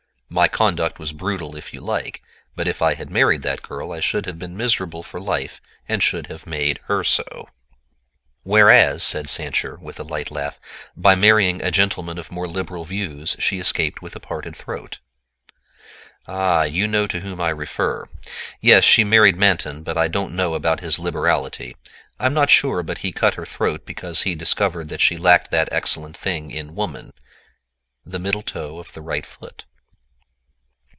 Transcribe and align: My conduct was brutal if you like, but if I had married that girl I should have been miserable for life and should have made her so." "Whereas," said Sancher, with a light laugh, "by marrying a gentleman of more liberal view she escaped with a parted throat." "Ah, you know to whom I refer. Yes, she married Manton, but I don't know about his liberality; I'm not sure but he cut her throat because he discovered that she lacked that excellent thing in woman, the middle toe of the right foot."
My 0.33 0.47
conduct 0.47 0.97
was 0.97 1.11
brutal 1.11 1.57
if 1.57 1.73
you 1.73 1.81
like, 1.81 2.23
but 2.55 2.65
if 2.65 2.81
I 2.81 2.93
had 2.93 3.09
married 3.09 3.41
that 3.41 3.61
girl 3.61 3.91
I 3.91 3.99
should 3.99 4.25
have 4.27 4.39
been 4.39 4.55
miserable 4.55 5.03
for 5.03 5.19
life 5.19 5.59
and 5.89 6.01
should 6.01 6.27
have 6.27 6.47
made 6.47 6.79
her 6.85 7.03
so." 7.03 7.49
"Whereas," 8.43 9.03
said 9.03 9.27
Sancher, 9.27 9.75
with 9.81 9.99
a 9.99 10.03
light 10.05 10.31
laugh, 10.31 10.57
"by 10.95 11.15
marrying 11.15 11.61
a 11.61 11.69
gentleman 11.69 12.17
of 12.17 12.31
more 12.31 12.47
liberal 12.47 12.85
view 12.85 13.25
she 13.25 13.59
escaped 13.59 14.01
with 14.01 14.15
a 14.15 14.21
parted 14.21 14.55
throat." 14.55 14.99
"Ah, 16.29 16.63
you 16.63 16.87
know 16.87 17.07
to 17.07 17.19
whom 17.19 17.41
I 17.41 17.49
refer. 17.49 18.07
Yes, 18.61 18.85
she 18.85 19.03
married 19.03 19.35
Manton, 19.35 19.83
but 19.83 19.97
I 19.97 20.07
don't 20.07 20.33
know 20.33 20.53
about 20.53 20.79
his 20.79 20.97
liberality; 20.97 21.75
I'm 22.21 22.33
not 22.33 22.49
sure 22.49 22.83
but 22.83 22.99
he 22.99 23.11
cut 23.11 23.33
her 23.33 23.45
throat 23.45 23.85
because 23.85 24.21
he 24.21 24.33
discovered 24.35 24.87
that 24.87 25.01
she 25.01 25.17
lacked 25.17 25.51
that 25.51 25.67
excellent 25.73 26.15
thing 26.15 26.51
in 26.51 26.73
woman, 26.73 27.11
the 28.05 28.17
middle 28.17 28.43
toe 28.43 28.79
of 28.79 28.93
the 28.93 29.01
right 29.01 29.25
foot." 29.25 29.65